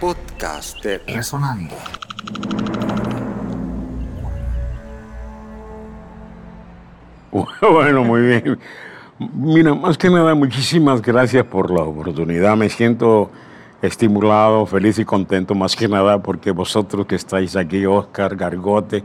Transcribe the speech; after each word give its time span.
podcast 0.00 0.82
de 0.82 0.98
Resonando. 0.98 1.74
Bueno, 7.60 8.04
muy 8.04 8.22
bien. 8.22 8.58
Mira, 9.34 9.74
más 9.74 9.98
que 9.98 10.08
nada, 10.08 10.34
muchísimas 10.34 11.02
gracias 11.02 11.44
por 11.44 11.70
la 11.70 11.82
oportunidad. 11.82 12.56
Me 12.56 12.68
siento 12.68 13.30
estimulado, 13.82 14.64
feliz 14.66 14.98
y 14.98 15.04
contento, 15.04 15.54
más 15.54 15.76
que 15.76 15.88
nada 15.88 16.22
porque 16.22 16.52
vosotros 16.52 17.06
que 17.06 17.16
estáis 17.16 17.54
aquí, 17.54 17.84
Oscar 17.84 18.34
Gargote, 18.34 19.04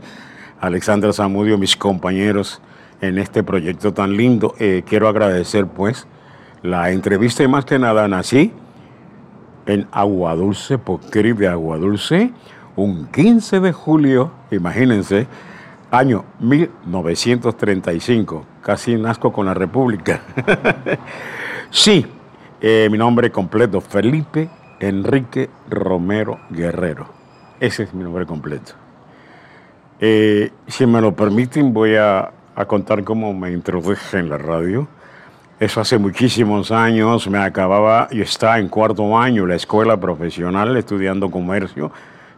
Alexandra 0.60 1.12
Zamudio, 1.12 1.58
mis 1.58 1.76
compañeros 1.76 2.60
en 3.00 3.18
este 3.18 3.42
proyecto 3.42 3.92
tan 3.92 4.16
lindo, 4.16 4.54
eh, 4.58 4.82
quiero 4.86 5.08
agradecer 5.08 5.66
pues 5.66 6.06
la 6.62 6.90
entrevista 6.90 7.42
y 7.42 7.48
más 7.48 7.64
que 7.64 7.78
nada 7.78 8.08
nací 8.08 8.52
en 9.66 9.86
Aguadulce, 9.92 10.78
Pocrib 10.78 11.36
de 11.38 11.48
Aguadulce, 11.48 12.32
un 12.76 13.06
15 13.06 13.60
de 13.60 13.72
julio, 13.72 14.32
imagínense, 14.50 15.26
año 15.90 16.24
1935, 16.40 18.44
casi 18.62 18.96
nazco 18.96 19.32
con 19.32 19.46
la 19.46 19.54
República. 19.54 20.20
sí, 21.70 22.04
eh, 22.60 22.88
mi 22.90 22.98
nombre 22.98 23.30
completo, 23.30 23.80
Felipe 23.80 24.50
Enrique 24.80 25.48
Romero 25.68 26.40
Guerrero. 26.50 27.06
Ese 27.60 27.84
es 27.84 27.94
mi 27.94 28.02
nombre 28.02 28.26
completo. 28.26 28.72
Eh, 30.00 30.50
si 30.66 30.86
me 30.86 31.00
lo 31.00 31.14
permiten, 31.14 31.72
voy 31.72 31.94
a, 31.96 32.32
a 32.54 32.64
contar 32.66 33.04
cómo 33.04 33.32
me 33.32 33.52
introduje 33.52 34.18
en 34.18 34.28
la 34.28 34.38
radio. 34.38 34.88
Eso 35.60 35.80
hace 35.80 35.98
muchísimos 35.98 36.72
años, 36.72 37.28
me 37.28 37.38
acababa, 37.38 38.08
yo 38.10 38.24
estaba 38.24 38.58
en 38.58 38.68
cuarto 38.68 39.16
año, 39.16 39.46
la 39.46 39.54
escuela 39.54 39.96
profesional, 39.96 40.76
estudiando 40.76 41.30
comercio, 41.30 41.92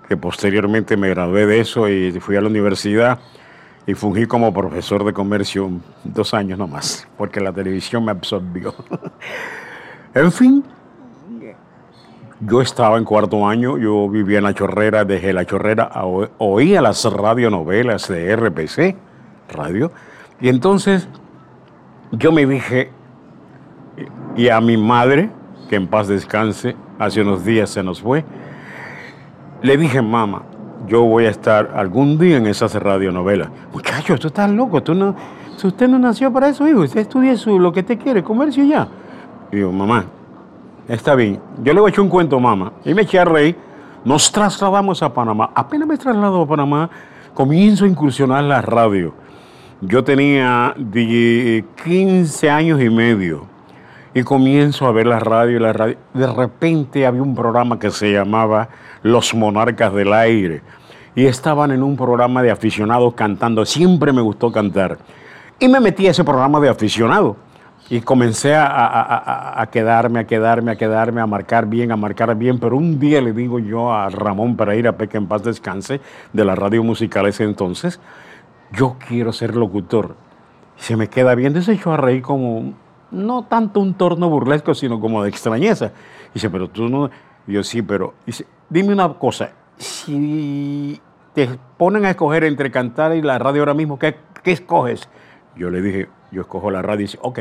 que 0.07 0.19
posteriormente 0.19 0.99
me 0.99 1.09
gradué 1.09 1.47
de 1.47 1.61
eso 1.61 1.89
y 1.89 2.13
fui 2.21 2.37
a 2.37 2.43
la 2.43 2.49
universidad 2.49 3.19
y 3.87 3.95
fungí 3.95 4.27
como 4.27 4.53
profesor 4.53 5.03
de 5.03 5.15
comercio 5.15 5.71
dos 6.05 6.35
años 6.35 6.59
nomás, 6.59 7.09
porque 7.17 7.41
la 7.41 7.53
televisión 7.53 8.05
me 8.05 8.11
absorbió. 8.11 8.75
en 10.15 10.31
fin, 10.31 10.65
yo 12.41 12.61
estaba 12.61 12.99
en 12.99 13.05
cuarto 13.05 13.49
año, 13.49 13.79
yo 13.79 14.11
vivía 14.11 14.39
en 14.39 14.45
La 14.45 14.53
Chorrera, 14.53 15.07
desde 15.07 15.33
La 15.33 15.47
Chorrera 15.47 15.91
oía 16.37 16.83
las 16.83 17.03
radionovelas 17.11 18.09
de 18.09 18.37
RPC, 18.37 18.95
radio, 19.49 19.91
y 20.39 20.51
entonces 20.51 21.09
yo 22.13 22.31
me 22.31 22.45
dije, 22.45 22.91
y 24.37 24.49
a 24.49 24.61
mi 24.61 24.77
madre, 24.77 25.31
que 25.69 25.77
en 25.77 25.87
paz 25.87 26.09
descanse, 26.09 26.77
hace 26.99 27.23
unos 27.23 27.45
días 27.45 27.71
se 27.71 27.83
nos 27.83 28.01
fue, 28.01 28.25
le 29.63 29.77
dije, 29.77 30.03
mamá, 30.03 30.43
yo 30.87 31.03
voy 31.03 31.25
a 31.25 31.31
estar 31.31 31.73
algún 31.75 32.19
día 32.19 32.37
en 32.37 32.47
esas 32.47 32.75
radionovelas. 32.75 33.49
Muchacho, 33.73 34.19
tú 34.19 34.29
estás 34.29 34.51
loco, 34.51 34.83
tú 34.83 35.15
usted 35.65 35.89
no 35.89 35.99
nació 35.99 36.33
para 36.33 36.49
eso, 36.49 36.69
hijo, 36.69 36.81
usted 36.81 37.01
estudia 37.01 37.37
su, 37.37 37.59
lo 37.59 37.73
que 37.73 37.83
te 37.83 37.97
quiere, 37.97 38.23
comercio 38.23 38.65
ya. 38.65 38.87
Y 39.51 39.57
digo, 39.57 39.73
mamá, 39.73 40.05
está 40.87 41.15
bien, 41.15 41.41
yo 41.63 41.73
le 41.73 41.81
voy 41.81 41.89
a 41.89 41.91
echar 41.91 42.03
un 42.03 42.11
cuento, 42.11 42.39
mamá. 42.39 42.73
Y 42.85 42.95
me 42.95 43.03
eché 43.03 43.19
a 43.19 43.25
reír, 43.25 43.57
nos 44.05 44.31
trasladamos 44.31 45.03
a 45.03 45.13
Panamá. 45.13 45.51
Apenas 45.55 45.89
me 45.89 45.97
traslado 45.97 46.43
a 46.43 46.47
Panamá, 46.47 46.91
comienzo 47.35 47.87
a 47.87 47.89
incursionar 47.89 48.45
la 48.45 48.61
radio. 48.61 49.15
Yo 49.81 50.05
tenía 50.05 50.75
15 51.85 52.51
años 52.51 52.81
y 52.81 52.89
medio 52.89 53.56
y 54.17 54.23
comienzo 54.23 54.87
a 54.87 54.93
ver 54.93 55.07
la 55.07 55.19
radio 55.19 55.59
y 55.59 55.61
la 55.61 55.75
radio. 55.75 55.99
De 56.15 56.27
repente 56.27 57.05
había 57.05 57.21
un 57.21 57.35
programa 57.35 57.79
que 57.79 57.91
se 57.91 58.11
llamaba 58.11 58.71
Los 59.03 59.35
Monarcas 59.35 59.93
del 59.93 60.11
Aire 60.15 60.63
y 61.15 61.27
estaban 61.27 61.71
en 61.71 61.83
un 61.83 61.99
programa 61.99 62.43
de 62.43 62.51
aficionados 62.51 63.13
cantando. 63.13 63.67
Siempre 63.67 64.15
me 64.15 64.23
gustó 64.23 64.51
cantar. 64.51 64.97
Y 65.61 65.69
me 65.69 65.81
metí 65.81 66.07
a 66.07 66.13
ese 66.13 66.25
programa 66.25 66.59
de 66.61 66.71
aficionado 66.71 67.37
y 67.91 68.01
comencé 68.01 68.55
a, 68.57 69.69
quedarme, 69.71 70.21
a 70.21 70.25
quedarme, 70.27 70.71
a 70.71 70.77
quedarme, 70.77 71.21
a 71.21 71.27
marcar 71.27 71.67
bien, 71.67 71.93
a 71.93 71.97
marcar 71.97 72.35
bien. 72.37 72.59
Pero 72.59 72.79
un 72.79 72.99
día 72.99 73.21
le 73.21 73.35
digo 73.35 73.59
yo 73.59 73.93
a 73.93 74.09
Ramón 74.09 74.57
Pereira, 74.57 74.97
Peque 74.97 75.19
en 75.19 75.27
paz 75.27 75.43
descanse, 75.43 76.01
de 76.33 76.43
la 76.43 76.55
radio 76.55 76.83
musical 76.83 77.27
ese 77.27 77.45
entonces, 77.45 78.01
yo 78.73 78.97
quiero 79.07 79.35
ser 79.35 79.55
locutor. 79.55 80.17
Se 80.77 80.97
me 80.97 81.09
queda 81.09 81.35
bien, 81.35 81.53
yo 81.53 81.93
a 81.93 81.99
reír 81.99 82.23
como 82.23 82.73
no 83.17 83.45
tanto 83.45 83.81
un 83.81 83.95
torno 83.95 84.29
burlesco, 84.29 84.75
sino 84.75 85.01
como 85.01 85.23
de 85.23 85.29
extrañeza. 85.29 85.93
Dice, 86.33 86.51
pero 86.51 86.69
tú 86.69 86.89
no... 86.89 87.11
Yo 87.47 87.63
sí, 87.63 87.83
pero... 87.83 88.15
Dice, 88.25 88.47
dime 88.69 88.93
una 88.93 89.13
cosa, 89.15 89.53
si 89.79 91.01
te 91.35 91.49
ponen 91.77 92.05
a 92.05 92.11
escoger 92.11 92.45
entre 92.45 92.71
cantar 92.71 93.15
y 93.15 93.23
la 93.23 93.39
radio 93.39 93.63
ahora 93.63 93.75
mismo, 93.75 93.99
¿qué, 93.99 94.17
qué 94.43 94.53
escoges? 94.53 95.09
Yo 95.57 95.71
le 95.71 95.83
dije, 95.83 96.09
yo 96.31 96.43
escojo 96.43 96.71
la 96.71 96.83
radio 96.83 97.01
y 97.01 97.05
dice, 97.05 97.19
ok, 97.23 97.41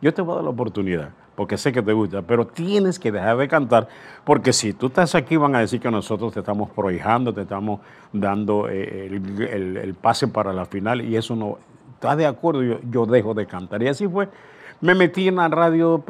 yo 0.00 0.12
te 0.12 0.22
voy 0.22 0.32
a 0.32 0.34
dar 0.36 0.44
la 0.44 0.50
oportunidad, 0.50 1.10
porque 1.34 1.56
sé 1.56 1.72
que 1.72 1.82
te 1.82 1.92
gusta, 1.92 2.22
pero 2.22 2.46
tienes 2.46 2.98
que 2.98 3.12
dejar 3.12 3.36
de 3.36 3.48
cantar, 3.48 3.88
porque 4.24 4.52
si 4.52 4.72
tú 4.72 4.86
estás 4.86 5.14
aquí 5.14 5.36
van 5.36 5.54
a 5.54 5.60
decir 5.60 5.80
que 5.80 5.90
nosotros 5.90 6.32
te 6.32 6.40
estamos 6.40 6.70
prohijando, 6.70 7.32
te 7.32 7.42
estamos 7.42 7.80
dando 8.12 8.68
eh, 8.68 9.06
el, 9.08 9.94
pase 10.00 10.28
para 10.28 10.52
la 10.52 10.64
final 10.66 11.00
y 11.02 11.16
eso 11.16 11.36
no... 11.36 11.58
¿Estás 11.94 12.18
de 12.18 12.26
acuerdo? 12.26 12.62
Yo, 12.62 12.80
yo 12.90 13.06
dejo 13.06 13.32
de 13.32 13.46
cantar. 13.46 13.82
Y 13.82 13.88
así 13.88 14.06
fue 14.06 14.28
me 14.84 14.94
metí 14.94 15.28
en 15.28 15.36
la 15.36 15.48
radio 15.48 16.04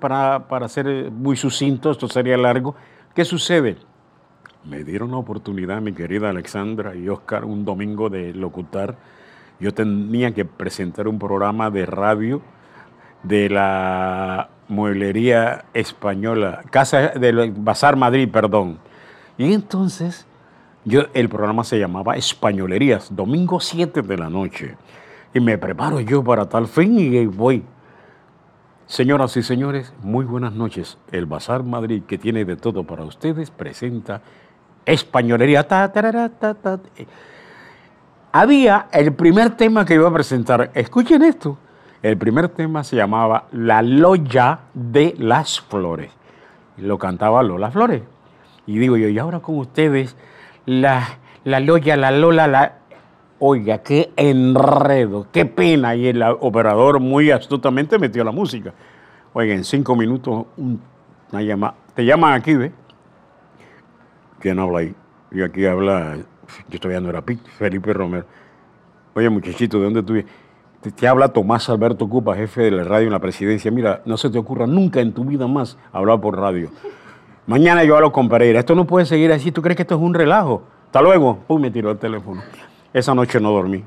para, 0.00 0.48
para 0.48 0.68
ser 0.68 0.88
eh, 0.88 1.08
muy 1.08 1.36
sucinto, 1.36 1.88
esto 1.88 2.08
sería 2.08 2.36
largo. 2.36 2.74
¿Qué 3.14 3.24
sucede? 3.24 3.76
Me 4.64 4.82
dieron 4.82 5.12
la 5.12 5.18
oportunidad, 5.18 5.80
mi 5.80 5.92
querida 5.92 6.30
Alexandra 6.30 6.96
y 6.96 7.08
Oscar, 7.08 7.44
un 7.44 7.64
domingo 7.64 8.10
de 8.10 8.34
locutar. 8.34 8.96
Yo 9.60 9.72
tenía 9.72 10.34
que 10.34 10.44
presentar 10.44 11.06
un 11.06 11.20
programa 11.20 11.70
de 11.70 11.86
radio 11.86 12.42
de 13.22 13.48
la 13.48 14.48
mueblería 14.66 15.66
española, 15.72 16.64
Casa 16.70 17.10
del 17.10 17.52
Bazar 17.52 17.94
Madrid, 17.94 18.28
perdón. 18.28 18.78
Y 19.38 19.52
entonces, 19.52 20.26
yo, 20.84 21.02
el 21.14 21.28
programa 21.28 21.62
se 21.62 21.78
llamaba 21.78 22.16
Españolerías, 22.16 23.14
domingo 23.14 23.60
7 23.60 24.02
de 24.02 24.16
la 24.16 24.28
noche. 24.28 24.74
Y 25.32 25.38
me 25.38 25.56
preparo 25.56 26.00
yo 26.00 26.24
para 26.24 26.48
tal 26.48 26.66
fin 26.66 26.98
y 26.98 27.26
voy. 27.26 27.62
Señoras 28.86 29.36
y 29.36 29.42
señores, 29.42 29.92
muy 30.02 30.24
buenas 30.24 30.52
noches. 30.52 30.98
El 31.10 31.26
Bazar 31.26 31.62
Madrid, 31.62 32.02
que 32.06 32.18
tiene 32.18 32.44
de 32.44 32.56
todo 32.56 32.84
para 32.84 33.04
ustedes, 33.04 33.50
presenta 33.50 34.20
Españolería. 34.84 35.66
Había 38.32 38.86
el 38.92 39.14
primer 39.14 39.50
tema 39.50 39.84
que 39.84 39.94
iba 39.94 40.08
a 40.08 40.12
presentar. 40.12 40.70
Escuchen 40.74 41.22
esto. 41.22 41.58
El 42.02 42.18
primer 42.18 42.48
tema 42.48 42.82
se 42.82 42.96
llamaba 42.96 43.46
La 43.52 43.80
Loya 43.80 44.60
de 44.74 45.14
las 45.18 45.60
Flores. 45.60 46.10
Lo 46.76 46.98
cantaba 46.98 47.42
Lola 47.42 47.70
Flores. 47.70 48.02
Y 48.66 48.78
digo 48.78 48.96
yo, 48.96 49.08
y 49.08 49.18
ahora 49.18 49.40
con 49.40 49.58
ustedes, 49.58 50.16
la, 50.66 51.18
la 51.44 51.60
Loya, 51.60 51.96
la 51.96 52.10
Lola, 52.10 52.46
la 52.48 52.78
Oiga, 53.44 53.78
qué 53.78 54.12
enredo, 54.14 55.26
qué 55.32 55.44
pena. 55.44 55.96
Y 55.96 56.06
el 56.06 56.22
operador 56.22 57.00
muy 57.00 57.32
astutamente 57.32 57.98
metió 57.98 58.22
la 58.22 58.30
música. 58.30 58.72
Oiga, 59.32 59.52
en 59.52 59.64
cinco 59.64 59.96
minutos 59.96 60.46
una 60.56 61.42
llama, 61.42 61.74
te 61.92 62.04
llaman 62.04 62.34
aquí, 62.34 62.54
¿ves? 62.54 62.70
¿Quién 64.38 64.60
habla 64.60 64.78
ahí? 64.78 64.94
Y 65.32 65.42
aquí 65.42 65.66
habla, 65.66 66.18
yo 66.68 66.78
todavía 66.78 67.00
no 67.00 67.10
era 67.10 67.24
Felipe 67.58 67.92
Romero. 67.92 68.26
Oye, 69.12 69.28
muchachito, 69.28 69.78
¿de 69.78 69.84
dónde 69.86 70.04
tú 70.04 70.14
te, 70.92 71.08
habla 71.08 71.26
Tomás 71.26 71.68
Alberto 71.68 72.08
Cupa, 72.08 72.36
jefe 72.36 72.62
de 72.62 72.70
la 72.70 72.84
radio 72.84 73.08
en 73.08 73.12
la 73.12 73.18
presidencia. 73.18 73.72
Mira, 73.72 74.02
no 74.04 74.16
se 74.18 74.30
te 74.30 74.38
ocurra 74.38 74.68
nunca 74.68 75.00
en 75.00 75.12
tu 75.12 75.24
vida 75.24 75.48
más 75.48 75.76
hablar 75.90 76.20
por 76.20 76.38
radio. 76.38 76.70
Mañana 77.48 77.82
yo 77.82 77.96
hablo 77.96 78.12
con 78.12 78.28
Pereira. 78.28 78.60
Esto 78.60 78.76
no 78.76 78.86
puede 78.86 79.04
seguir 79.04 79.32
así. 79.32 79.50
¿Tú 79.50 79.62
crees 79.62 79.74
que 79.74 79.82
esto 79.82 79.96
es 79.96 80.00
un 80.00 80.14
relajo? 80.14 80.62
Hasta 80.86 81.02
luego. 81.02 81.38
Pum, 81.48 81.60
me 81.60 81.72
tiró 81.72 81.90
el 81.90 81.98
teléfono. 81.98 82.40
Esa 82.92 83.14
noche 83.14 83.40
no 83.40 83.50
dormí. 83.50 83.84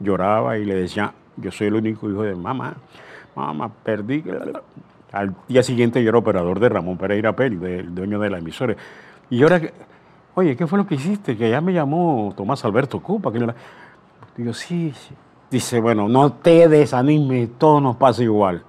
Lloraba 0.00 0.58
y 0.58 0.64
le 0.64 0.74
decía, 0.74 1.12
yo 1.36 1.50
soy 1.50 1.68
el 1.68 1.74
único 1.74 2.10
hijo 2.10 2.22
de 2.22 2.34
mamá. 2.34 2.74
Mamá, 3.34 3.70
perdí. 3.82 4.24
Al 5.12 5.34
día 5.48 5.62
siguiente 5.62 6.02
yo 6.02 6.08
era 6.08 6.18
operador 6.18 6.58
de 6.58 6.68
Ramón 6.68 6.98
Pereira 6.98 7.34
Pérez, 7.34 7.62
el 7.62 7.94
dueño 7.94 8.18
de 8.18 8.30
la 8.30 8.38
emisora. 8.38 8.74
Y 9.30 9.42
ahora, 9.42 9.60
oye, 10.34 10.56
¿qué 10.56 10.66
fue 10.66 10.78
lo 10.78 10.86
que 10.86 10.96
hiciste? 10.96 11.36
Que 11.36 11.50
ya 11.50 11.60
me 11.60 11.72
llamó 11.72 12.32
Tomás 12.36 12.64
Alberto 12.64 13.00
Cupa. 13.00 13.32
Que 13.32 13.46
Digo, 14.36 14.52
sí. 14.52 14.92
Dice, 15.50 15.80
bueno, 15.80 16.08
no 16.08 16.32
te 16.32 16.68
desanimes, 16.68 17.50
todo 17.58 17.80
nos 17.80 17.96
pasa 17.96 18.22
igual. 18.22 18.64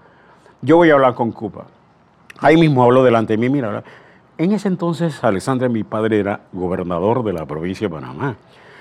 Yo 0.62 0.78
voy 0.78 0.92
a 0.92 0.94
hablar 0.94 1.16
con 1.16 1.32
Cupa. 1.32 1.66
Ahí 2.40 2.58
mismo 2.58 2.84
habló 2.84 3.04
delante 3.04 3.34
de 3.34 3.38
mí, 3.38 3.50
mira, 3.50 3.84
en 4.38 4.52
ese 4.52 4.68
entonces 4.68 5.24
Alexandre, 5.24 5.70
mi 5.70 5.84
padre, 5.84 6.20
era 6.20 6.42
gobernador 6.52 7.24
de 7.24 7.34
la 7.34 7.46
provincia 7.46 7.88
de 7.88 7.94
Panamá. 7.94 8.36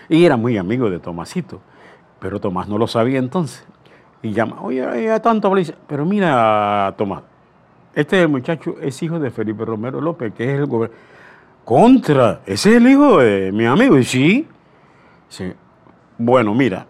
Y 0.09 0.25
era 0.25 0.37
muy 0.37 0.57
amigo 0.59 0.91
de 0.91 0.99
Tomasito. 0.99 1.61
Pero 2.19 2.41
Tomás 2.41 2.69
no 2.69 2.79
lo 2.79 2.87
sabía 2.87 3.19
entonces. 3.19 3.65
Y 4.23 4.33
llama, 4.33 4.63
oye, 4.63 5.21
tanto 5.21 5.53
pero 5.87 6.07
mira, 6.07 6.95
Tomás, 6.97 7.23
este 7.95 8.27
muchacho 8.27 8.77
es 8.81 9.03
hijo 9.03 9.19
de 9.19 9.31
Felipe 9.31 9.65
Romero 9.65 10.01
López, 10.01 10.33
que 10.33 10.45
es 10.45 10.59
el 10.59 10.67
gobernador. 10.67 11.05
Contra, 11.65 12.41
ese 12.45 12.71
es 12.71 12.77
el 12.77 12.89
hijo 12.89 13.19
de 13.19 13.51
mi 13.53 13.65
amigo, 13.65 13.97
¿y 13.97 14.05
sí? 14.05 14.47
Sí. 15.29 15.53
Bueno, 16.19 16.55
mira, 16.55 16.87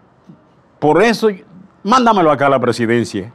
por 0.79 1.01
eso, 1.01 1.29
mándamelo 1.83 2.29
acá 2.29 2.47
a 2.47 2.49
la 2.49 2.59
presidencia. 2.59 3.31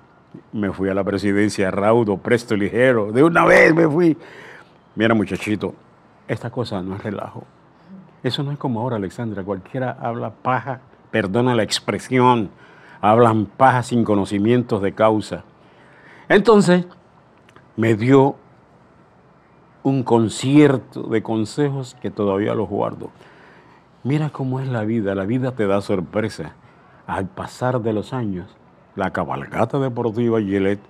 Me 0.52 0.70
fui 0.70 0.88
a 0.88 0.94
la 0.94 1.02
presidencia 1.02 1.70
raudo, 1.70 2.16
presto, 2.18 2.56
ligero. 2.56 3.10
De 3.10 3.22
una 3.22 3.44
vez 3.44 3.74
me 3.74 3.88
fui. 3.88 4.16
Mira, 4.94 5.14
muchachito, 5.14 5.74
esta 6.28 6.50
cosa 6.50 6.82
no 6.82 6.94
es 6.94 7.02
relajo. 7.02 7.44
Eso 8.22 8.42
no 8.42 8.52
es 8.52 8.58
como 8.58 8.80
ahora, 8.80 8.96
Alexandra. 8.96 9.42
Cualquiera 9.42 9.96
habla 10.00 10.30
paja, 10.30 10.80
perdona 11.10 11.54
la 11.54 11.62
expresión, 11.62 12.50
hablan 13.00 13.46
paja 13.46 13.82
sin 13.82 14.04
conocimientos 14.04 14.82
de 14.82 14.92
causa. 14.92 15.44
Entonces, 16.28 16.86
me 17.76 17.94
dio 17.94 18.36
un 19.82 20.02
concierto 20.02 21.04
de 21.04 21.22
consejos 21.22 21.96
que 22.00 22.10
todavía 22.10 22.54
los 22.54 22.68
guardo. 22.68 23.10
Mira 24.04 24.30
cómo 24.30 24.60
es 24.60 24.68
la 24.68 24.84
vida, 24.84 25.14
la 25.14 25.24
vida 25.24 25.52
te 25.52 25.66
da 25.66 25.80
sorpresa. 25.80 26.52
Al 27.06 27.26
pasar 27.26 27.80
de 27.80 27.92
los 27.92 28.12
años, 28.12 28.54
la 28.96 29.12
cabalgata 29.12 29.78
deportiva 29.78 30.40
Gillette 30.40 30.80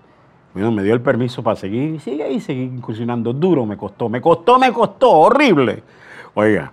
me 0.54 0.82
dio 0.82 0.94
el 0.94 1.00
permiso 1.00 1.42
para 1.42 1.56
seguir 1.56 1.94
y 1.94 1.98
sigue 2.00 2.24
ahí, 2.24 2.40
seguir 2.40 2.72
incursionando. 2.72 3.32
Duro 3.32 3.64
me 3.66 3.76
costó, 3.76 4.08
me 4.08 4.20
costó, 4.20 4.58
me 4.58 4.72
costó, 4.72 5.10
horrible. 5.12 5.82
Oiga, 6.34 6.72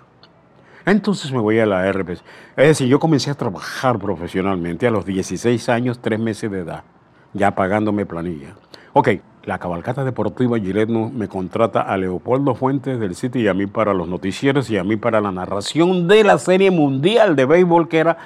Entonces 0.87 1.33
me 1.33 1.41
voy 1.41 1.59
a 1.59 1.67
la 1.67 1.91
RPC. 1.91 2.23
Es 2.57 2.69
decir, 2.69 2.87
yo 2.87 3.01
comencé 3.01 3.33
a 3.33 3.35
trabajar 3.35 3.99
profesionalmente 3.99 4.87
a 4.87 4.93
los 4.93 5.05
16 5.05 5.69
años, 5.69 5.99
3 6.01 6.21
meses 6.21 6.49
de 6.49 6.61
edad, 6.61 6.85
ya 7.33 7.57
pagándome 7.57 8.07
planilla. 8.07 8.55
Ok, 8.93 9.09
la 9.47 9.59
cabalgata 9.59 10.05
deportiva 10.05 10.61
Gillette 10.61 10.91
me 10.91 11.27
contrata 11.27 11.83
a 11.83 11.97
Leopoldo 11.97 12.55
Fuentes 12.55 13.01
del 13.01 13.17
City 13.17 13.41
y 13.41 13.49
a 13.49 13.55
mí 13.55 13.67
para 13.67 13.95
los 13.95 14.07
noticieros 14.07 14.71
y 14.71 14.79
a 14.79 14.85
mí 14.85 14.95
para 14.95 15.21
la 15.21 15.33
narración 15.33 16.07
de 16.07 16.23
la 16.23 16.39
Serie 16.39 16.71
Mundial 16.71 17.35
de 17.35 17.47
Béisbol 17.47 17.89
que 17.89 17.99
era 17.99 18.17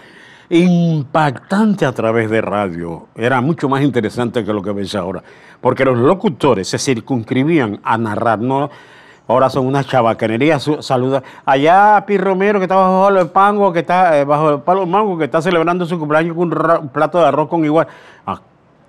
impactante 0.50 1.86
a 1.86 1.92
través 1.92 2.30
de 2.30 2.40
radio. 2.40 3.08
Era 3.14 3.40
mucho 3.40 3.68
más 3.68 3.82
interesante 3.82 4.44
que 4.44 4.52
lo 4.52 4.62
que 4.62 4.72
ves 4.72 4.94
ahora. 4.94 5.22
Porque 5.60 5.84
los 5.84 5.98
locutores 5.98 6.68
se 6.68 6.78
circunscribían 6.78 7.80
a 7.82 7.98
narrar, 7.98 8.38
no 8.38 8.70
Ahora 9.26 9.48
son 9.48 9.66
unas 9.66 9.86
chabacanerías. 9.86 10.68
Saluda. 10.80 11.22
Allá 11.46 12.04
Pi 12.06 12.18
Romero, 12.18 12.58
que 12.58 12.64
está 12.64 12.76
bajo 12.76 13.08
el 13.08 13.28
pango, 13.30 13.72
que 13.72 13.78
está 13.78 14.18
eh, 14.18 14.24
bajo 14.24 14.50
el 14.50 14.60
palo 14.60 14.86
mango, 14.86 15.16
que 15.16 15.24
está 15.24 15.40
celebrando 15.40 15.86
su 15.86 15.98
cumpleaños 15.98 16.36
con 16.36 16.52
un, 16.52 16.88
plato 16.90 17.18
de 17.18 17.26
arroz 17.26 17.48
con 17.48 17.64
igual. 17.64 17.86
¿A 18.26 18.42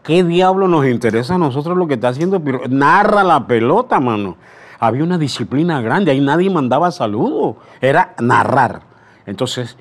qué 0.04 0.25
diablo 0.25 0.68
nos 0.68 0.86
interesa 0.88 1.36
a 1.36 1.38
nosotros 1.38 1.78
lo 1.78 1.88
que 1.88 1.94
está 1.94 2.10
haciendo 2.10 2.42
Narra 2.69 3.24
la 3.24 3.48
pelota, 3.48 4.02
mano. 4.02 4.36
Había 4.78 5.06
una 5.06 5.18
disciplina 5.18 5.80
grande, 5.80 6.12
ahí 6.12 6.19
nadie 6.19 6.50
mandaba 6.50 6.92
saludos. 6.92 7.56
Era 7.80 8.13
narrar. 8.19 8.81
Entonces, 9.25 9.78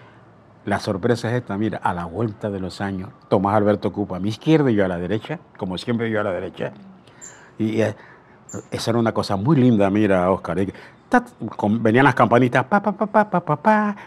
la 0.64 0.81
sorpresa 0.81 1.28
es 1.31 1.43
esta, 1.43 1.58
mira, 1.58 1.78
a 1.78 1.93
la 1.93 2.06
vuelta 2.06 2.50
de 2.50 2.61
los 2.61 2.81
años, 2.81 3.11
Tomás 3.28 3.55
Alberto 3.55 3.93
Cupa 3.93 4.16
a 4.16 4.20
mi 4.20 4.31
izquierda 4.31 4.70
y 4.70 4.75
yo 4.75 4.84
a 4.84 4.88
la 4.88 4.99
derecha, 4.99 5.38
como 5.58 5.76
siempre 5.76 6.11
yo 6.11 6.20
a 6.20 6.25
la 6.25 6.32
derecha. 6.32 6.72
Y 7.58 7.82
eh, 7.82 7.94
esa 8.70 8.90
era 8.90 8.99
una 8.99 9.12
cosa 9.12 9.37
muy 9.37 9.56
linda, 9.56 9.90
mira, 9.90 10.31
Oscar. 10.31 10.58
Venían 11.81 12.05
las 12.05 12.14
campanitas. 12.14 12.64
Pa, 12.64 12.82
pa, 12.82 12.93
pa, 12.93 13.06
pa, 13.06 13.31
pa, 13.31 13.40
pa, 13.40 13.56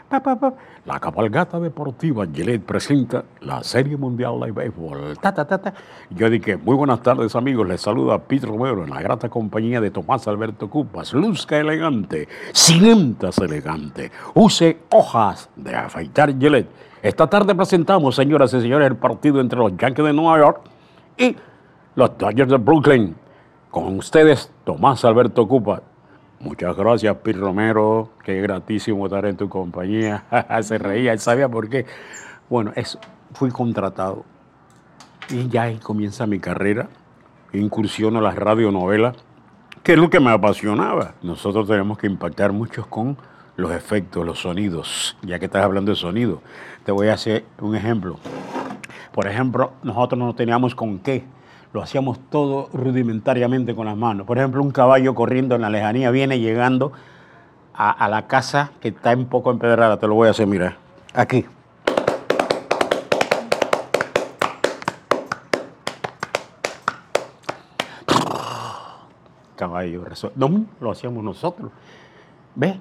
pa, 0.10 0.20
pa, 0.20 0.36
pa, 0.36 0.54
La 0.86 1.00
cabalgata 1.00 1.60
deportiva 1.60 2.26
Gillette 2.26 2.66
presenta 2.66 3.24
la 3.42 3.64
Serie 3.64 3.98
Mundial 3.98 4.40
de 4.40 4.52
Béisbol. 4.52 5.18
Ta, 5.20 5.34
ta, 5.34 5.46
ta, 5.46 5.58
ta. 5.58 5.74
Yo 6.10 6.30
dije, 6.30 6.58
muy 6.58 6.76
buenas 6.76 7.02
tardes, 7.02 7.36
amigos. 7.36 7.68
Les 7.68 7.82
saluda 7.82 8.18
Pete 8.20 8.46
Romero 8.46 8.84
en 8.84 8.90
la 8.90 9.02
grata 9.02 9.30
compañía 9.30 9.80
de 9.82 9.92
Tomás 9.92 10.28
Alberto 10.28 10.70
Cupas. 10.70 11.14
Luzca 11.14 11.58
elegante, 11.58 12.28
cimentas 12.54 13.38
elegante. 13.38 14.12
Use 14.34 14.78
hojas 14.92 15.50
de 15.56 15.76
afeitar 15.76 16.38
Gillette. 16.38 16.70
Esta 17.02 17.28
tarde 17.28 17.54
presentamos, 17.54 18.16
señoras 18.16 18.54
y 18.54 18.62
señores, 18.62 18.88
el 18.88 18.98
partido 18.98 19.40
entre 19.40 19.60
los 19.60 19.78
Yankees 19.78 20.06
de 20.06 20.14
Nueva 20.14 20.40
York 20.40 20.62
y 21.18 21.36
los 21.96 22.18
Dodgers 22.18 22.50
de 22.50 22.58
Brooklyn. 22.58 23.16
Con 23.70 23.98
ustedes, 23.98 24.52
Tomás 24.64 25.06
Alberto 25.06 25.48
Cupa. 25.48 25.82
Muchas 26.40 26.76
gracias, 26.78 27.16
Pir 27.18 27.40
Romero. 27.40 28.12
Qué 28.24 28.40
gratísimo 28.42 29.06
estar 29.08 29.26
en 29.26 29.38
tu 29.38 29.50
compañía. 29.50 30.26
Se 30.62 30.78
reía, 30.78 31.12
él 31.12 31.20
sabía 31.20 31.50
por 31.50 31.68
qué. 31.68 31.86
Bueno, 32.48 32.72
es, 32.76 32.98
fui 33.34 33.50
contratado 33.50 34.24
y 35.30 35.48
ya 35.48 35.64
ahí 35.64 35.78
comienza 35.78 36.28
mi 36.28 36.40
carrera. 36.40 36.90
Incursiono 37.54 38.20
a 38.20 38.22
las 38.22 38.36
radionovelas, 38.36 39.16
que 39.82 39.94
es 39.94 39.98
lo 39.98 40.12
que 40.12 40.20
me 40.20 40.30
apasionaba. 40.30 41.16
Nosotros 41.24 41.68
tenemos 41.68 41.98
que 41.98 42.06
impactar 42.06 42.52
mucho 42.52 42.88
con 42.88 43.18
los 43.56 43.72
efectos, 43.72 44.24
los 44.24 44.40
sonidos. 44.40 45.18
Ya 45.24 45.40
que 45.40 45.46
estás 45.46 45.64
hablando 45.64 45.92
de 45.92 45.96
sonido, 45.96 46.42
te 46.86 46.92
voy 46.92 47.08
a 47.08 47.14
hacer 47.14 47.46
un 47.60 47.76
ejemplo. 47.76 48.18
Por 49.12 49.28
ejemplo, 49.28 49.74
nosotros 49.82 50.20
no 50.20 50.36
teníamos 50.36 50.76
con 50.76 51.00
qué 51.00 51.24
lo 51.78 51.84
hacíamos 51.84 52.18
todo 52.32 52.70
rudimentariamente 52.74 53.76
con 53.76 53.86
las 53.86 53.96
manos. 53.96 54.26
Por 54.26 54.40
ejemplo, 54.40 54.64
un 54.64 54.72
caballo 54.72 55.14
corriendo 55.14 55.54
en 55.54 55.62
la 55.62 55.70
lejanía 55.70 56.10
viene 56.10 56.40
llegando 56.40 56.92
a, 57.72 58.10
la 58.10 58.26
casa 58.26 58.72
que 58.82 58.88
está 58.88 59.14
un 59.16 59.28
poco 59.28 59.52
empedrada. 59.52 60.00
Te 60.00 60.08
lo 60.08 60.16
voy 60.16 60.28
a 60.28 60.32
hacer, 60.32 60.48
mira. 60.48 60.76
Aquí. 61.14 61.46
Caballo, 69.56 70.04
no, 70.36 70.66
lo 70.82 70.92
hacíamos 70.92 71.24
nosotros. 71.24 71.72
¿Ves? 72.56 72.76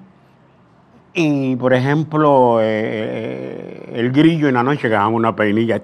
Y 1.13 1.55
por 1.55 1.75
ejemplo, 1.75 2.61
eh, 2.61 2.65
eh, 2.65 3.91
el 3.93 4.11
grillo 4.11 4.47
en 4.47 4.55
la 4.55 4.63
noche 4.63 4.89
que 4.89 4.97
una 4.97 5.35
peinilla 5.35 5.79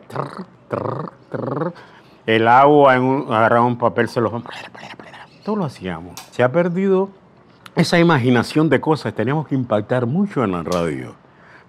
el 2.25 2.47
agua 2.47 2.99
un, 2.99 3.33
agarraba 3.33 3.65
un 3.65 3.77
papel, 3.77 4.09
se 4.09 4.21
lo... 4.21 4.29
Todo 5.43 5.55
lo 5.57 5.65
hacíamos. 5.65 6.19
Se 6.31 6.41
ha 6.41 6.51
perdido 6.51 7.09
esa 7.75 7.99
imaginación 7.99 8.69
de 8.69 8.79
cosas. 8.79 9.13
Teníamos 9.13 9.47
que 9.47 9.55
impactar 9.55 10.05
mucho 10.05 10.43
en 10.43 10.53
la 10.53 10.63
radio 10.63 11.15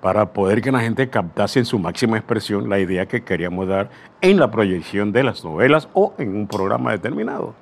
para 0.01 0.33
poder 0.33 0.61
que 0.61 0.71
la 0.71 0.81
gente 0.81 1.09
captase 1.09 1.61
en 1.61 1.65
su 1.65 1.79
máxima 1.79 2.19
expresión 2.19 2.69
la 2.69 2.79
idea 2.79 3.07
que 3.07 3.25
queríamos 3.25 3.67
dar 3.67 3.89
en 4.21 4.39
la 4.39 4.51
proyección 4.51 5.13
de 5.13 5.25
las 5.25 5.43
novelas 5.45 5.89
o 5.95 6.15
en 6.19 6.37
un 6.37 6.47
programa 6.47 6.93
determinado. 6.93 7.55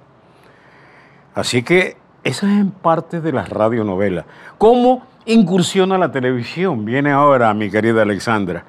Así 1.34 1.62
que 1.62 1.96
eso 2.24 2.46
es 2.46 2.64
parte 2.82 3.20
de 3.20 3.32
las 3.32 3.48
radionovelas. 3.48 4.26
¿Cómo 4.58 5.06
incursiona 5.24 5.96
la 5.98 6.12
televisión? 6.12 6.84
Viene 6.84 7.12
ahora 7.12 7.54
mi 7.54 7.70
querida 7.70 8.02
Alexandra. 8.02 8.64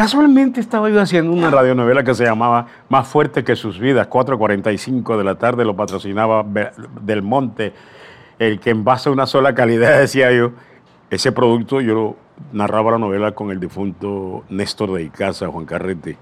Casualmente 0.00 0.60
estaba 0.60 0.88
yo 0.88 0.98
haciendo 0.98 1.30
una 1.30 1.50
radionovela 1.50 2.02
que 2.02 2.14
se 2.14 2.24
llamaba 2.24 2.64
Más 2.88 3.06
fuerte 3.06 3.44
que 3.44 3.54
sus 3.54 3.78
vidas, 3.78 4.08
4.45 4.08 5.18
de 5.18 5.24
la 5.24 5.34
tarde, 5.34 5.62
lo 5.66 5.76
patrocinaba 5.76 6.42
Del 7.02 7.20
Monte, 7.20 7.74
el 8.38 8.60
que 8.60 8.70
en 8.70 8.82
base 8.82 9.10
a 9.10 9.12
una 9.12 9.26
sola 9.26 9.54
calidad, 9.54 9.98
decía 10.00 10.32
yo, 10.32 10.52
ese 11.10 11.32
producto 11.32 11.82
yo 11.82 11.94
lo 11.94 12.16
narraba 12.50 12.92
la 12.92 12.96
novela 12.96 13.32
con 13.32 13.50
el 13.50 13.60
difunto 13.60 14.42
Néstor 14.48 14.94
de 14.94 15.02
Icaza, 15.02 15.48
Juan 15.48 15.66
Carrete, 15.66 16.16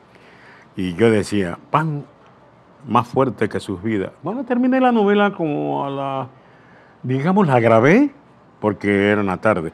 y 0.74 0.94
yo 0.94 1.08
decía, 1.08 1.56
pan 1.70 2.04
más 2.84 3.06
fuerte 3.06 3.48
que 3.48 3.60
sus 3.60 3.80
vidas. 3.80 4.10
Bueno, 4.24 4.44
terminé 4.44 4.80
la 4.80 4.90
novela 4.90 5.34
como 5.34 5.84
a 5.84 5.90
la, 5.90 6.28
digamos, 7.04 7.46
la 7.46 7.60
grabé, 7.60 8.10
porque 8.58 9.10
era 9.12 9.20
una 9.20 9.36
tarde, 9.36 9.72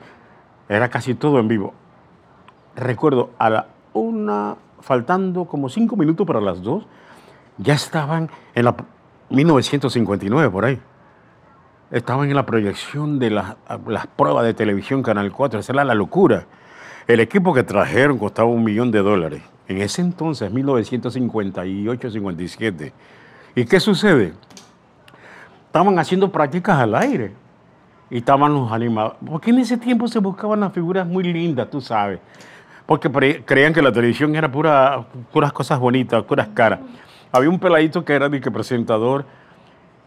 era 0.68 0.90
casi 0.90 1.14
todo 1.14 1.38
en 1.38 1.48
vivo. 1.48 1.72
Recuerdo, 2.76 3.30
a 3.38 3.48
la 3.48 3.66
una, 3.94 4.56
faltando 4.80 5.46
como 5.46 5.70
cinco 5.70 5.96
minutos 5.96 6.26
para 6.26 6.40
las 6.40 6.62
dos, 6.62 6.86
ya 7.56 7.74
estaban 7.74 8.28
en 8.54 8.64
la 8.64 8.74
1959 9.30 10.50
por 10.50 10.64
ahí. 10.66 10.78
Estaban 11.90 12.28
en 12.28 12.36
la 12.36 12.44
proyección 12.44 13.18
de 13.18 13.30
las, 13.30 13.56
pruebas 14.16 14.44
de 14.44 14.52
televisión 14.54 15.02
Canal 15.02 15.32
4. 15.32 15.60
Esa 15.60 15.72
era 15.72 15.84
la 15.84 15.94
locura. 15.94 16.44
El 17.06 17.20
equipo 17.20 17.54
que 17.54 17.62
trajeron 17.62 18.18
costaba 18.18 18.48
un 18.48 18.64
millón 18.64 18.90
de 18.90 18.98
dólares. 19.00 19.42
En 19.68 19.80
ese 19.80 20.02
entonces, 20.02 20.52
1958-57. 20.52 22.92
¿Y 23.54 23.64
qué 23.64 23.80
sucede? 23.80 24.34
Estaban 25.66 25.98
haciendo 25.98 26.30
prácticas 26.32 26.80
al 26.80 26.96
aire. 26.96 27.32
Y 28.10 28.18
estaban 28.18 28.52
los 28.52 28.70
animados. 28.72 29.14
Porque 29.24 29.50
en 29.50 29.60
ese 29.60 29.76
tiempo 29.76 30.08
se 30.08 30.18
buscaban 30.18 30.58
las 30.60 30.72
figuras 30.72 31.06
muy 31.06 31.22
lindas, 31.24 31.70
tú 31.70 31.80
sabes 31.80 32.18
porque 32.86 33.42
creían 33.44 33.72
que 33.72 33.82
la 33.82 33.92
televisión 33.92 34.34
era 34.36 34.50
pura, 34.50 35.04
puras 35.32 35.52
cosas 35.52 35.78
bonitas, 35.78 36.22
puras 36.24 36.48
caras. 36.54 36.80
Había 37.32 37.48
un 37.48 37.58
peladito 37.58 38.04
que 38.04 38.12
era 38.12 38.28
de 38.28 38.40
que 38.40 38.50
presentador, 38.50 39.24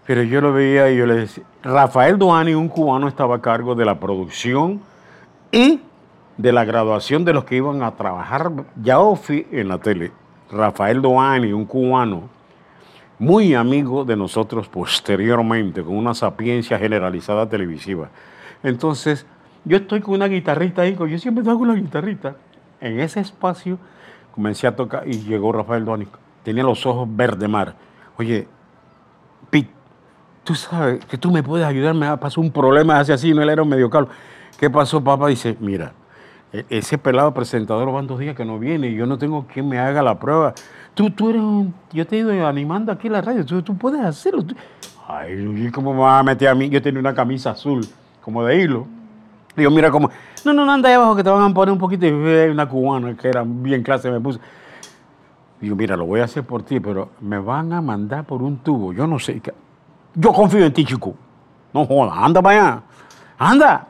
pero 0.06 0.24
yo 0.24 0.40
lo 0.40 0.54
veía 0.54 0.90
y 0.92 0.98
yo 0.98 1.06
le 1.06 1.16
decía, 1.16 1.44
Rafael 1.64 2.18
Duani, 2.18 2.54
un 2.54 2.70
cubano, 2.70 3.08
estaba 3.08 3.36
a 3.38 3.42
cargo 3.42 3.76
de 3.76 3.84
la 3.84 4.00
producción 4.00 4.82
y 5.52 5.82
de 6.38 6.52
la 6.52 6.64
graduación 6.66 7.26
de 7.26 7.34
los 7.34 7.44
que 7.44 7.56
iban 7.56 7.82
a 7.82 7.92
trabajar 7.92 8.52
ya 8.82 9.00
ofi 9.00 9.48
en 9.52 9.68
la 9.68 9.80
tele. 9.80 10.12
Rafael 10.52 11.02
Doani, 11.02 11.52
un 11.52 11.66
cubano, 11.66 12.30
muy 13.20 13.56
amigo 13.56 14.06
de 14.06 14.16
nosotros 14.16 14.70
posteriormente, 14.70 15.84
con 15.84 15.98
una 15.98 16.14
sapiencia 16.14 16.78
generalizada 16.78 17.50
televisiva. 17.50 18.10
Entonces, 18.64 19.26
yo 19.66 19.78
estoy 19.78 20.00
con 20.00 20.14
una 20.14 20.28
guitarrita 20.28 20.84
ahí, 20.84 20.96
yo 20.96 21.18
siempre 21.18 21.44
tengo 21.44 21.58
una 21.58 21.74
guitarrita. 21.74 22.36
En 22.80 23.00
ese 23.00 23.20
espacio 23.20 23.78
comencé 24.34 24.68
a 24.68 24.76
tocar 24.76 25.08
y 25.08 25.20
llegó 25.24 25.52
Rafael 25.52 25.86
Doani. 25.86 26.08
Tenía 26.44 26.64
los 26.64 26.86
ojos 26.86 27.08
verde 27.10 27.48
mar. 27.48 27.76
Oye, 28.18 28.48
Pete, 29.50 29.70
tú 30.44 30.56
sabes 30.56 31.04
que 31.06 31.18
tú 31.18 31.32
me 31.32 31.44
puedes 31.44 31.66
ayudar, 31.66 31.94
me 31.94 32.16
pasado 32.18 32.42
un 32.42 32.52
problema 32.52 33.00
hace 33.00 33.14
así, 33.14 33.34
no 33.34 33.42
él 33.42 33.50
era 33.50 33.64
un 33.64 33.70
medio 33.70 33.90
calvo. 33.90 34.10
¿Qué 34.60 34.70
pasó, 34.70 35.04
papá? 35.04 35.28
Dice, 35.28 35.58
mira, 35.60 35.94
e-, 36.54 36.66
ese 36.70 36.98
pelado 36.98 37.34
presentador 37.34 37.92
van 37.92 38.08
dos 38.08 38.20
días 38.20 38.36
que 38.36 38.46
no 38.46 38.60
viene 38.60 38.90
y 38.90 38.96
yo 38.96 39.06
no 39.06 39.18
tengo 39.18 39.46
quien 39.46 39.68
me 39.68 39.80
haga 39.80 40.02
la 40.02 40.20
prueba. 40.20 40.54
Tú, 40.94 41.10
tú 41.12 41.30
eres 41.30 41.42
un, 41.42 41.74
yo 41.92 42.08
te 42.08 42.16
he 42.16 42.20
ido 42.20 42.48
animando 42.48 42.92
aquí 42.92 43.08
en 43.08 43.14
la 43.14 43.22
radio, 43.22 43.46
tú, 43.46 43.62
tú 43.62 43.78
puedes 43.78 44.02
hacerlo. 44.02 44.44
Ay, 45.08 45.70
¿cómo 45.74 45.94
me 45.94 46.00
vas 46.00 46.20
a 46.20 46.24
meter 46.24 46.50
a 46.50 46.56
mí? 46.56 46.70
Yo 46.70 46.82
tenía 46.82 47.00
una 47.00 47.14
camisa 47.14 47.52
azul, 47.52 47.86
como 48.22 48.44
de 48.44 48.62
hilo. 48.62 48.88
Yo, 49.58 49.72
mira 49.72 49.90
cómo, 49.90 50.10
no, 50.46 50.54
no, 50.54 50.72
anda 50.72 50.88
ahí 50.88 50.96
abajo 50.96 51.16
que 51.16 51.24
te 51.24 51.30
van 51.32 51.52
a 51.52 51.54
poner 51.54 51.74
un 51.74 51.80
poquito. 51.80 52.06
Y 52.06 52.10
hay 52.10 52.50
una 52.50 52.70
cubana 52.70 53.18
que 53.18 53.28
era 53.28 53.44
bien 53.46 53.82
clase, 53.82 54.12
me 54.12 54.20
puse. 54.20 54.40
Digo, 55.60 55.76
mira, 55.76 55.98
lo 55.98 56.06
voy 56.06 56.20
a 56.20 56.26
hacer 56.26 56.44
por 56.44 56.62
ti, 56.62 56.80
pero 56.80 57.10
me 57.22 57.40
van 57.40 57.74
a 57.74 57.82
mandar 57.82 58.24
por 58.24 58.44
un 58.44 58.58
tubo. 58.58 58.94
Yo 58.94 59.08
no 59.08 59.18
sé. 59.18 59.42
Yo 60.14 60.32
confío 60.32 60.64
en 60.66 60.74
ti, 60.74 60.86
chico. 60.86 61.16
No 61.74 61.86
jodas, 61.86 62.14
anda 62.18 62.42
para. 62.42 62.84
Anda. 63.40 63.88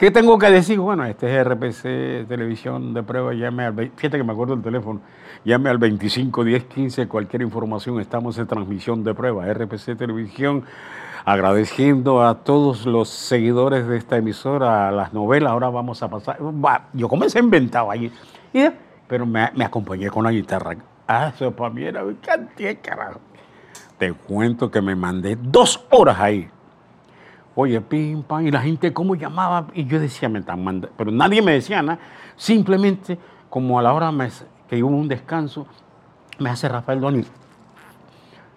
¿Qué 0.00 0.10
tengo 0.10 0.38
que 0.38 0.50
decir? 0.50 0.78
Bueno, 0.78 1.04
este 1.04 1.26
es 1.26 1.46
RPC 1.46 2.26
Televisión 2.26 2.94
de 2.94 3.02
Prueba, 3.02 3.34
llame 3.34 3.66
al, 3.66 3.74
fíjate 3.74 4.16
que 4.16 4.24
me 4.24 4.32
acuerdo 4.32 4.54
el 4.54 4.62
teléfono, 4.62 5.02
llame 5.44 5.68
al 5.68 5.76
25 5.76 6.42
10 6.42 6.64
15, 6.64 7.06
cualquier 7.06 7.42
información, 7.42 8.00
estamos 8.00 8.38
en 8.38 8.46
transmisión 8.46 9.04
de 9.04 9.12
prueba, 9.12 9.44
RPC 9.52 9.98
Televisión, 9.98 10.64
agradeciendo 11.26 12.26
a 12.26 12.36
todos 12.36 12.86
los 12.86 13.10
seguidores 13.10 13.86
de 13.88 13.98
esta 13.98 14.16
emisora, 14.16 14.88
a 14.88 14.90
las 14.90 15.12
novelas, 15.12 15.52
ahora 15.52 15.68
vamos 15.68 16.02
a 16.02 16.08
pasar, 16.08 16.38
yo 16.94 17.06
comencé 17.06 17.38
inventado 17.38 17.90
ahí, 17.90 18.10
pero 19.06 19.26
me, 19.26 19.50
me, 19.54 19.66
acompañé 19.66 20.08
con 20.08 20.24
la 20.24 20.30
guitarra, 20.30 20.76
ah, 21.08 21.30
eso 21.34 21.54
para 21.54 21.68
mí 21.68 21.82
era 21.84 22.02
cantidad 22.22 22.74
carajo. 22.80 23.20
Te 23.98 24.14
cuento 24.14 24.70
que 24.70 24.80
me 24.80 24.94
mandé 24.94 25.36
dos 25.36 25.86
horas 25.90 26.18
ahí 26.18 26.48
Oye, 27.54 27.80
pim, 27.80 28.22
pam, 28.22 28.46
y 28.46 28.50
la 28.50 28.60
gente 28.60 28.92
cómo 28.92 29.16
llamaba, 29.16 29.66
y 29.74 29.84
yo 29.84 29.98
decía, 29.98 30.28
me 30.28 30.38
están 30.38 30.62
mandando, 30.62 30.94
pero 30.96 31.10
nadie 31.10 31.42
me 31.42 31.52
decía 31.52 31.82
nada, 31.82 31.98
simplemente 32.36 33.18
como 33.48 33.78
a 33.78 33.82
la 33.82 33.92
hora 33.92 34.12
que 34.68 34.82
hubo 34.82 34.96
un 34.96 35.08
descanso, 35.08 35.66
me 36.38 36.48
hace 36.48 36.68
Rafael 36.68 37.00
Doni. 37.00 37.24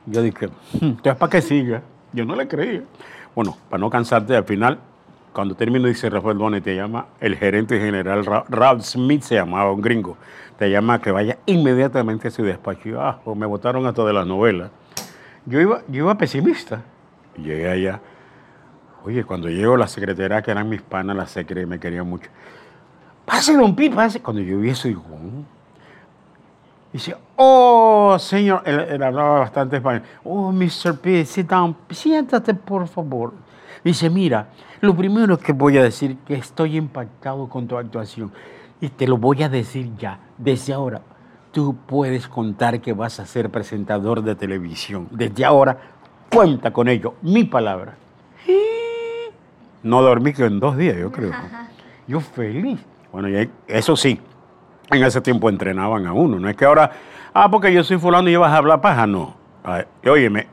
Yo 0.06 0.22
dije, 0.22 0.48
hmm, 0.48 0.86
entonces 0.86 1.16
para 1.16 1.30
que 1.30 1.42
siga, 1.42 1.82
yo 2.12 2.24
no 2.24 2.36
le 2.36 2.48
creía. 2.48 2.84
Bueno, 3.34 3.58
para 3.68 3.82
no 3.82 3.90
cansarte, 3.90 4.36
al 4.36 4.44
final, 4.44 4.78
cuando 5.34 5.56
termino, 5.56 5.88
dice 5.88 6.08
Rafael 6.10 6.38
Doni, 6.38 6.62
te 6.62 6.76
llama 6.76 7.08
el 7.20 7.36
gerente 7.36 7.80
general, 7.80 8.24
Ralph 8.48 8.84
Smith 8.84 9.24
se 9.24 9.36
llamaba, 9.36 9.72
un 9.72 9.82
gringo, 9.82 10.18
te 10.60 10.70
llama 10.70 11.02
que 11.02 11.10
vaya 11.10 11.40
inmediatamente 11.48 12.28
a 12.28 12.32
su 12.32 12.44
despacho. 12.44 13.02
Ah, 13.02 13.20
me 13.36 13.48
votaron 13.48 13.88
hasta 13.88 14.06
de 14.06 14.14
las 14.14 14.28
novelas. 14.28 14.70
Yo 15.48 15.60
iba, 15.60 15.82
yo 15.88 16.04
iba 16.04 16.16
pesimista. 16.16 16.84
Llegué 17.36 17.68
allá 17.68 18.00
Oye, 19.06 19.24
cuando 19.26 19.50
llego 19.50 19.76
la 19.76 19.88
secretaria, 19.88 20.42
que 20.42 20.52
eran 20.52 20.70
mis 20.70 20.82
panas, 20.82 21.16
la 21.16 21.28
secretaria 21.28 21.68
me 21.68 21.80
quería 21.80 22.04
mucho. 22.04 22.30
Pase, 23.26 23.56
don 23.56 23.76
Pi, 23.76 23.90
pase. 23.90 24.22
Cuando 24.22 24.42
yo 24.42 24.60
vi 24.60 24.70
eso, 24.70 24.88
digo, 24.88 25.04
oh". 25.12 25.44
Dice, 26.94 27.16
oh, 27.38 28.18
señor, 28.20 28.62
él, 28.66 29.02
hablaba 29.02 29.40
bastante 29.40 29.78
español. 29.78 30.04
Oh, 30.24 30.52
Mr. 30.52 31.00
P, 31.02 31.26
sit 31.26 31.52
siéntate, 31.90 32.54
por 32.54 32.88
favor. 32.88 33.34
Dice, 33.84 34.12
mira, 34.12 34.50
lo 34.80 34.96
primero 34.96 35.38
que 35.40 35.54
voy 35.54 35.78
a 35.80 35.84
decir 35.84 36.18
que 36.20 36.36
estoy 36.36 36.78
impactado 36.78 37.50
con 37.50 37.68
tu 37.68 37.78
actuación. 37.78 38.32
Y 38.80 38.90
te 38.90 39.08
lo 39.08 39.18
voy 39.18 39.42
a 39.42 39.50
decir 39.50 39.90
ya, 39.98 40.20
desde 40.38 40.72
ahora. 40.72 41.02
Tú 41.52 41.76
puedes 41.88 42.28
contar 42.28 42.80
que 42.80 42.94
vas 42.94 43.20
a 43.20 43.26
ser 43.26 43.50
presentador 43.50 44.22
de 44.22 44.36
televisión. 44.36 45.08
Desde 45.10 45.46
ahora, 45.46 45.78
cuenta 46.32 46.72
con 46.72 46.88
ello, 46.88 47.16
mi 47.24 47.44
palabra. 47.44 48.03
No 49.84 50.02
dormí 50.02 50.34
que 50.34 50.46
en 50.46 50.60
dos 50.60 50.78
días, 50.78 50.98
yo 50.98 51.12
creo. 51.12 51.32
Yo 52.08 52.22
feliz. 52.22 52.80
Bueno, 53.12 53.30
y 53.30 53.50
eso 53.68 53.96
sí, 53.96 54.20
en 54.90 55.04
ese 55.04 55.22
tiempo 55.22 55.50
entrenaban 55.50 56.08
a 56.08 56.14
uno. 56.14 56.40
No 56.40 56.50
es 56.50 56.56
que 56.56 56.66
ahora, 56.66 56.92
ah, 57.34 57.52
porque 57.52 57.72
yo 57.74 57.84
soy 57.84 57.98
fulano 57.98 58.30
y 58.30 58.36
vas 58.36 58.52
a 58.52 58.58
hablar 58.58 58.82
paja, 58.82 59.06
no. 59.06 59.36
Y 60.02 60.10
óyeme, 60.10 60.48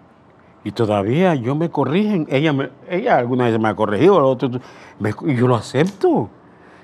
y 0.64 0.72
todavía 0.72 1.34
yo 1.36 1.54
me 1.54 1.70
corrigen. 1.70 2.26
Ella, 2.28 2.52
me, 2.52 2.70
ella 2.88 3.16
alguna 3.18 3.44
vez 3.44 3.58
me 3.58 3.68
ha 3.68 3.74
corregido, 3.74 4.16
otro, 4.18 4.50
y 5.26 5.34
yo 5.36 5.46
lo 5.46 5.56
acepto. 5.56 6.28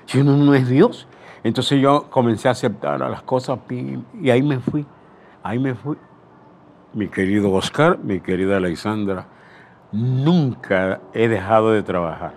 Si 0.05 0.19
uno 0.19 0.37
no 0.37 0.53
es 0.55 0.67
Dios. 0.67 1.07
Entonces 1.43 1.79
yo 1.79 2.09
comencé 2.09 2.47
a 2.47 2.51
aceptar 2.51 3.03
a 3.03 3.09
las 3.09 3.21
cosas 3.21 3.59
y 3.69 4.29
ahí 4.29 4.41
me 4.41 4.59
fui. 4.59 4.85
Ahí 5.43 5.59
me 5.59 5.75
fui. 5.75 5.97
Mi 6.93 7.09
querido 7.09 7.51
Oscar, 7.51 7.99
mi 7.99 8.19
querida 8.21 8.57
Alexandra 8.57 9.27
nunca 9.91 11.01
he 11.13 11.27
dejado 11.27 11.71
de 11.71 11.83
trabajar. 11.83 12.33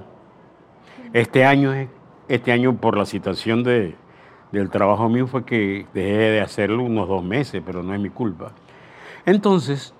Este 1.12 1.44
año, 1.44 1.72
este 2.28 2.52
año 2.52 2.76
por 2.76 2.96
la 2.96 3.06
situación 3.06 3.62
de, 3.64 3.96
del 4.52 4.70
trabajo 4.70 5.08
mío 5.08 5.26
fue 5.26 5.44
que 5.44 5.86
dejé 5.92 6.16
de 6.16 6.40
hacerlo 6.40 6.82
unos 6.82 7.08
dos 7.08 7.22
meses, 7.22 7.62
pero 7.64 7.82
no 7.82 7.94
es 7.94 8.00
mi 8.00 8.10
culpa. 8.10 8.52
Entonces, 9.26 9.94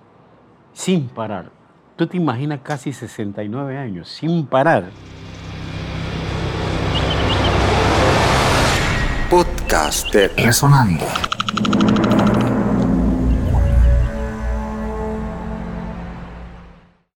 sin 0.72 1.08
parar, 1.08 1.50
tú 1.96 2.06
te 2.06 2.16
imaginas 2.16 2.60
casi 2.62 2.92
69 2.92 3.76
años, 3.76 4.08
sin 4.08 4.46
parar. 4.46 4.90
Podcast 9.28 10.14
Resonando. 10.36 11.06